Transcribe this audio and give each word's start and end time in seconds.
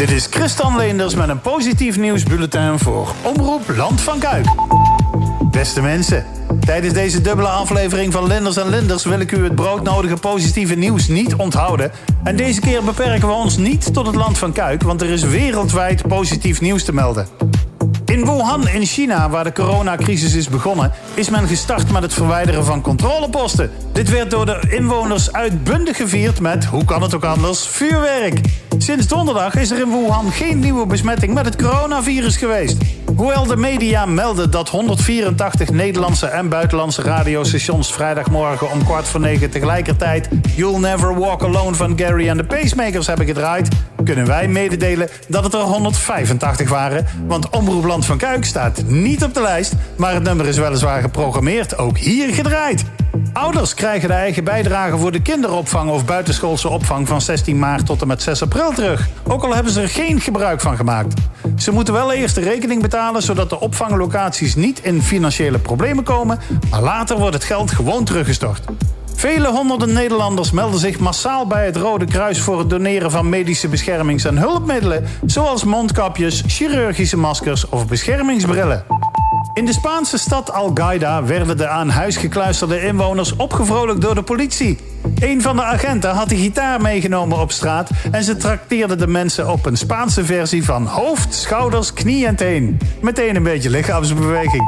Dit 0.00 0.10
is 0.10 0.26
Christian 0.30 0.76
Leenders 0.76 1.14
met 1.14 1.28
een 1.28 1.40
positief 1.40 1.96
nieuwsbulletin 1.96 2.78
voor 2.78 3.08
Omroep 3.22 3.62
Land 3.76 4.00
van 4.00 4.18
Kuik. 4.18 4.46
Beste 5.50 5.80
mensen, 5.80 6.24
tijdens 6.60 6.94
deze 6.94 7.20
dubbele 7.20 7.48
aflevering 7.48 8.12
van 8.12 8.26
Linders 8.26 8.56
en 8.56 8.68
Linders 8.68 9.04
wil 9.04 9.20
ik 9.20 9.32
u 9.32 9.44
het 9.44 9.54
broodnodige 9.54 10.16
positieve 10.16 10.74
nieuws 10.74 11.08
niet 11.08 11.34
onthouden. 11.34 11.92
En 12.24 12.36
deze 12.36 12.60
keer 12.60 12.84
beperken 12.84 13.28
we 13.28 13.34
ons 13.34 13.56
niet 13.56 13.94
tot 13.94 14.06
het 14.06 14.14
land 14.14 14.38
van 14.38 14.52
Kuik, 14.52 14.82
want 14.82 15.02
er 15.02 15.10
is 15.10 15.22
wereldwijd 15.22 16.08
positief 16.08 16.60
nieuws 16.60 16.84
te 16.84 16.92
melden. 16.92 17.26
In 18.20 18.26
Wuhan 18.26 18.68
in 18.68 18.86
China, 18.86 19.30
waar 19.30 19.44
de 19.44 19.52
coronacrisis 19.52 20.34
is 20.34 20.48
begonnen, 20.48 20.92
is 21.14 21.30
men 21.30 21.48
gestart 21.48 21.92
met 21.92 22.02
het 22.02 22.14
verwijderen 22.14 22.64
van 22.64 22.82
controleposten. 22.82 23.70
Dit 23.92 24.10
werd 24.10 24.30
door 24.30 24.46
de 24.46 24.60
inwoners 24.68 25.32
uitbundig 25.32 25.96
gevierd 25.96 26.40
met, 26.40 26.64
hoe 26.64 26.84
kan 26.84 27.02
het 27.02 27.14
ook 27.14 27.24
anders, 27.24 27.66
vuurwerk. 27.66 28.40
Sinds 28.78 29.06
donderdag 29.06 29.54
is 29.54 29.70
er 29.70 29.78
in 29.78 29.90
Wuhan 29.90 30.32
geen 30.32 30.58
nieuwe 30.58 30.86
besmetting 30.86 31.34
met 31.34 31.44
het 31.44 31.56
coronavirus 31.56 32.36
geweest. 32.36 32.76
Hoewel 33.20 33.46
de 33.46 33.56
media 33.56 34.06
melden 34.06 34.50
dat 34.50 34.68
184 34.68 35.70
Nederlandse 35.70 36.26
en 36.26 36.48
buitenlandse 36.48 37.02
radiostations 37.02 37.92
vrijdagmorgen 37.92 38.70
om 38.70 38.84
kwart 38.84 39.08
voor 39.08 39.20
negen 39.20 39.50
tegelijkertijd 39.50 40.28
You'll 40.56 40.78
Never 40.78 41.18
Walk 41.18 41.42
Alone 41.42 41.74
van 41.74 41.98
Gary 41.98 42.28
and 42.28 42.38
the 42.38 42.44
Pacemakers 42.44 43.06
hebben 43.06 43.26
gedraaid, 43.26 43.68
kunnen 44.04 44.26
wij 44.26 44.48
mededelen 44.48 45.08
dat 45.28 45.44
het 45.44 45.54
er 45.54 45.60
185 45.60 46.68
waren. 46.68 47.06
Want 47.26 47.50
Omroep 47.50 47.84
Land 47.84 48.04
van 48.04 48.18
Kuik 48.18 48.44
staat 48.44 48.82
niet 48.86 49.24
op 49.24 49.34
de 49.34 49.40
lijst, 49.40 49.74
maar 49.96 50.14
het 50.14 50.22
nummer 50.22 50.46
is 50.46 50.58
weliswaar 50.58 51.00
geprogrammeerd, 51.00 51.78
ook 51.78 51.98
hier 51.98 52.34
gedraaid. 52.34 52.84
Ouders 53.32 53.74
krijgen 53.74 54.08
de 54.08 54.14
eigen 54.14 54.44
bijdrage 54.44 54.98
voor 54.98 55.12
de 55.12 55.22
kinderopvang 55.22 55.90
of 55.90 56.04
buitenschoolse 56.04 56.68
opvang 56.68 57.08
van 57.08 57.20
16 57.20 57.58
maart 57.58 57.86
tot 57.86 58.00
en 58.00 58.06
met 58.06 58.22
6 58.22 58.42
april 58.42 58.72
terug. 58.72 59.08
Ook 59.28 59.44
al 59.44 59.54
hebben 59.54 59.72
ze 59.72 59.80
er 59.80 59.88
geen 59.88 60.20
gebruik 60.20 60.60
van 60.60 60.76
gemaakt. 60.76 61.14
Ze 61.56 61.72
moeten 61.72 61.94
wel 61.94 62.12
eerst 62.12 62.34
de 62.34 62.40
rekening 62.40 62.82
betalen 62.82 63.22
zodat 63.22 63.50
de 63.50 63.60
opvanglocaties 63.60 64.54
niet 64.54 64.80
in 64.82 65.02
financiële 65.02 65.58
problemen 65.58 66.04
komen, 66.04 66.38
maar 66.70 66.82
later 66.82 67.18
wordt 67.18 67.34
het 67.34 67.44
geld 67.44 67.70
gewoon 67.70 68.04
teruggestort. 68.04 68.64
Vele 69.14 69.48
honderden 69.48 69.92
Nederlanders 69.92 70.50
melden 70.50 70.80
zich 70.80 70.98
massaal 70.98 71.46
bij 71.46 71.64
het 71.64 71.76
Rode 71.76 72.04
Kruis 72.04 72.40
voor 72.40 72.58
het 72.58 72.70
doneren 72.70 73.10
van 73.10 73.28
medische 73.28 73.68
beschermings- 73.68 74.24
en 74.24 74.38
hulpmiddelen, 74.38 75.04
zoals 75.26 75.64
mondkapjes, 75.64 76.42
chirurgische 76.46 77.16
maskers 77.16 77.68
of 77.68 77.86
beschermingsbrillen. 77.86 78.84
In 79.60 79.66
de 79.66 79.72
Spaanse 79.72 80.18
stad 80.18 80.52
Algaida 80.52 81.24
werden 81.24 81.56
de 81.56 81.68
aan 81.68 81.88
huis 81.88 82.16
gekluisterde 82.16 82.86
inwoners 82.86 83.36
opgevrolijkt 83.36 84.00
door 84.00 84.14
de 84.14 84.22
politie. 84.22 84.78
Een 85.18 85.42
van 85.42 85.56
de 85.56 85.62
agenten 85.62 86.10
had 86.10 86.28
de 86.28 86.36
gitaar 86.36 86.80
meegenomen 86.80 87.38
op 87.38 87.52
straat 87.52 87.90
en 88.10 88.24
ze 88.24 88.36
trakteerde 88.36 88.96
de 88.96 89.06
mensen 89.06 89.50
op 89.50 89.66
een 89.66 89.76
Spaanse 89.76 90.24
versie 90.24 90.64
van 90.64 90.86
hoofd, 90.86 91.34
schouders, 91.34 91.92
knie 91.92 92.26
en 92.26 92.36
teen. 92.36 92.78
Meteen 93.00 93.36
een 93.36 93.42
beetje 93.42 93.70
lichaamsbeweging. 93.70 94.62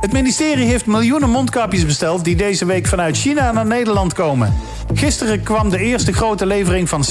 Het 0.00 0.12
ministerie 0.12 0.66
heeft 0.66 0.86
miljoenen 0.86 1.30
mondkapjes 1.30 1.86
besteld 1.86 2.24
die 2.24 2.36
deze 2.36 2.64
week 2.64 2.86
vanuit 2.86 3.16
China 3.16 3.52
naar 3.52 3.66
Nederland 3.66 4.12
komen. 4.12 4.54
Gisteren 4.94 5.42
kwam 5.42 5.70
de 5.70 5.78
eerste 5.78 6.12
grote 6.12 6.46
levering 6.46 6.88
van 6.88 7.04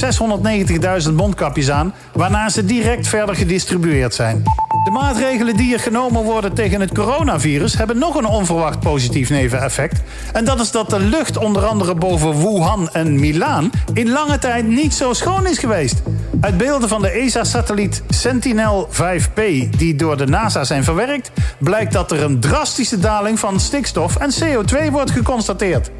690.000 1.08 1.14
mondkapjes 1.14 1.70
aan, 1.70 1.94
waarna 2.14 2.50
ze 2.50 2.66
direct 2.66 3.08
verder 3.08 3.36
gedistribueerd 3.36 4.14
zijn. 4.14 4.44
De 4.88 4.94
maatregelen 4.94 5.56
die 5.56 5.74
er 5.74 5.80
genomen 5.80 6.24
worden 6.24 6.54
tegen 6.54 6.82
het 6.82 6.94
coronavirus 6.94 7.78
hebben 7.78 7.98
nog 7.98 8.16
een 8.16 8.26
onverwacht 8.26 8.80
positief 8.80 9.30
neveneffect. 9.30 10.02
En 10.34 10.46
dat 10.46 10.60
is 10.60 10.72
dat 10.72 10.90
de 10.90 11.00
lucht 11.00 11.38
onder 11.38 11.66
andere 11.66 11.96
boven 11.96 12.38
Wuhan 12.38 12.90
en 12.90 13.20
Milaan 13.20 13.72
in 13.94 14.10
lange 14.10 14.40
tijd 14.40 14.68
niet 14.68 14.94
zo 14.94 15.14
schoon 15.14 15.48
is 15.48 15.58
geweest. 15.58 16.02
Uit 16.42 16.58
beelden 16.58 16.90
van 16.90 17.02
de 17.02 17.10
ESA-satelliet 17.10 18.04
Sentinel-5P 18.10 19.70
die 19.78 19.96
door 19.96 20.18
de 20.18 20.28
NASA 20.28 20.64
zijn 20.64 20.84
verwerkt, 20.84 21.32
blijkt 21.60 21.94
dat 21.94 22.12
er 22.12 22.24
een 22.24 22.40
drastische 22.40 23.00
daling 23.00 23.40
van 23.40 23.60
stikstof 23.60 24.16
en 24.16 24.34
CO2 24.44 24.92
wordt 24.92 25.12
geconstateerd. 25.12 25.92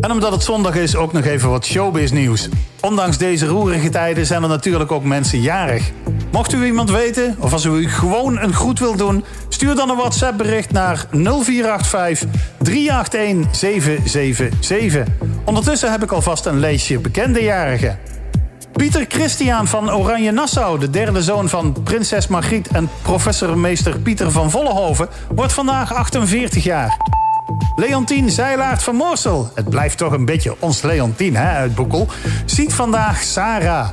En 0.00 0.10
omdat 0.10 0.32
het 0.32 0.42
zondag 0.42 0.74
is, 0.74 0.96
ook 0.96 1.12
nog 1.12 1.24
even 1.24 1.50
wat 1.50 1.64
showbiz 1.64 2.10
nieuws. 2.10 2.48
Ondanks 2.80 3.18
deze 3.18 3.46
roerige 3.46 3.88
tijden 3.88 4.26
zijn 4.26 4.42
er 4.42 4.48
natuurlijk 4.48 4.92
ook 4.92 5.04
mensen 5.04 5.40
jarig. 5.40 5.92
Mocht 6.34 6.52
u 6.52 6.64
iemand 6.64 6.90
weten, 6.90 7.36
of 7.38 7.52
als 7.52 7.64
u 7.64 7.88
gewoon 7.88 8.38
een 8.38 8.52
groet 8.52 8.78
wilt 8.78 8.98
doen, 8.98 9.24
stuur 9.48 9.74
dan 9.74 9.90
een 9.90 9.96
WhatsApp 9.96 10.38
bericht 10.38 10.72
naar 10.72 11.06
0485 11.10 12.28
381 12.58 13.56
777. 13.56 15.04
Ondertussen 15.44 15.90
heb 15.90 16.02
ik 16.02 16.12
alvast 16.12 16.46
een 16.46 16.60
lijstje 16.60 16.98
bekende 16.98 17.42
jarigen. 17.42 17.98
Pieter 18.72 19.04
Christian 19.08 19.66
van 19.66 19.92
Oranje 19.92 20.30
Nassau, 20.30 20.78
de 20.78 20.90
derde 20.90 21.22
zoon 21.22 21.48
van 21.48 21.76
prinses 21.84 22.26
Margriet 22.26 22.68
en 22.68 22.88
professormeester 23.02 23.98
Pieter 23.98 24.30
van 24.30 24.50
Vollenhoven, 24.50 25.08
wordt 25.34 25.52
vandaag 25.52 25.94
48 25.94 26.64
jaar. 26.64 26.96
Leontien 27.76 28.30
Zeilaert 28.30 28.82
van 28.82 28.96
Moorsel, 28.96 29.50
het 29.54 29.68
blijft 29.68 29.98
toch 29.98 30.12
een 30.12 30.24
beetje 30.24 30.56
ons 30.58 30.82
Leontien 30.82 31.36
hè, 31.36 31.48
uit 31.48 31.74
Boekel, 31.74 32.08
ziet 32.44 32.74
vandaag 32.74 33.22
Sarah. 33.22 33.88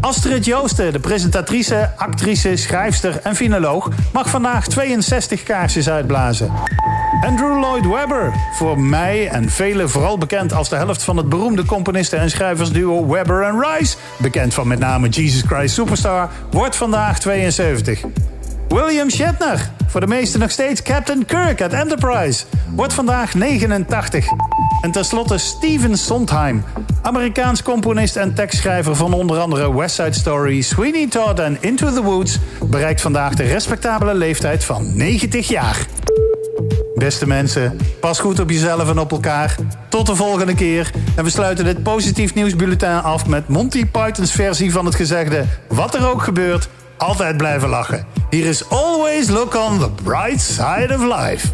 Astrid 0.00 0.44
Joosten, 0.44 0.92
de 0.92 0.98
presentatrice, 1.00 1.90
actrice, 1.96 2.56
schrijfster 2.56 3.20
en 3.22 3.36
finoloog, 3.36 3.88
mag 4.12 4.30
vandaag 4.30 4.66
62 4.66 5.42
kaarsjes 5.42 5.88
uitblazen. 5.88 6.52
Andrew 7.26 7.58
Lloyd 7.58 7.86
Webber, 7.86 8.32
voor 8.54 8.80
mij 8.80 9.28
en 9.28 9.50
velen 9.50 9.90
vooral 9.90 10.18
bekend 10.18 10.52
als 10.52 10.68
de 10.68 10.76
helft 10.76 11.02
van 11.02 11.16
het 11.16 11.28
beroemde 11.28 11.64
componisten- 11.64 12.18
en 12.18 12.30
schrijversduo 12.30 13.06
Webber 13.06 13.42
en 13.42 13.62
Rice, 13.62 13.96
bekend 14.16 14.54
van 14.54 14.68
met 14.68 14.78
name 14.78 15.08
Jesus 15.08 15.42
Christ 15.42 15.74
Superstar, 15.74 16.30
wordt 16.50 16.76
vandaag 16.76 17.18
72. 17.18 18.00
William 18.68 19.10
Shatner, 19.10 19.70
voor 19.86 20.00
de 20.00 20.06
meesten 20.06 20.40
nog 20.40 20.50
steeds 20.50 20.82
Captain 20.82 21.26
Kirk 21.26 21.62
uit 21.62 21.72
Enterprise, 21.72 22.44
wordt 22.74 22.92
vandaag 22.92 23.34
89. 23.34 24.26
En 24.80 24.90
tenslotte 24.90 25.38
Steven 25.38 25.98
Sondheim, 25.98 26.64
Amerikaans 27.02 27.62
componist 27.62 28.16
en 28.16 28.34
tekstschrijver 28.34 28.96
van 28.96 29.12
onder 29.12 29.38
andere 29.38 29.76
West 29.76 29.94
Side 29.94 30.12
Story, 30.12 30.60
Sweeney 30.60 31.08
Todd 31.08 31.38
en 31.38 31.56
Into 31.60 31.92
the 31.92 32.02
Woods, 32.02 32.38
bereikt 32.64 33.00
vandaag 33.00 33.34
de 33.34 33.42
respectabele 33.42 34.14
leeftijd 34.14 34.64
van 34.64 34.96
90 34.96 35.48
jaar. 35.48 35.86
Beste 36.94 37.26
mensen, 37.26 37.78
pas 38.00 38.18
goed 38.18 38.40
op 38.40 38.50
jezelf 38.50 38.88
en 38.88 38.98
op 38.98 39.10
elkaar. 39.12 39.56
Tot 39.88 40.06
de 40.06 40.16
volgende 40.16 40.54
keer. 40.54 40.90
En 41.16 41.24
we 41.24 41.30
sluiten 41.30 41.64
dit 41.64 41.82
positief 41.82 42.34
nieuwsbulletin 42.34 43.02
af 43.02 43.26
met 43.26 43.48
Monty 43.48 43.86
Python's 43.86 44.32
versie 44.32 44.72
van 44.72 44.84
het 44.84 44.94
gezegde: 44.94 45.44
Wat 45.68 45.94
er 45.94 46.08
ook 46.08 46.22
gebeurt, 46.22 46.68
altijd 46.96 47.36
blijven 47.36 47.68
lachen. 47.68 48.06
Hier 48.30 48.46
is 48.46 48.68
Always 48.68 49.28
Look 49.28 49.54
on 49.54 49.78
the 49.78 49.90
Bright 50.02 50.40
Side 50.40 50.94
of 50.94 51.18
Life. 51.18 51.48